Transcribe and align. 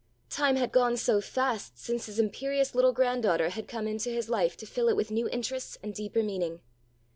Time 0.31 0.55
had 0.55 0.71
gone 0.71 0.97
so 0.97 1.21
fast 1.21 1.77
since 1.77 2.07
his 2.07 2.17
imperious 2.17 2.73
little 2.73 2.91
grand 2.91 3.21
daughter 3.21 3.49
had 3.49 3.67
come 3.67 3.87
into 3.87 4.09
his 4.09 4.31
life 4.31 4.57
to 4.57 4.65
fill 4.65 4.89
it 4.89 4.95
with 4.95 5.11
new 5.11 5.29
interests 5.29 5.77
and 5.83 5.93
deeper 5.93 6.23
meaning. 6.23 6.59